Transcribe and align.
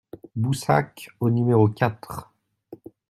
Boussac 0.35 1.11
au 1.19 1.29
numéro 1.29 1.67
quatre 1.69 2.33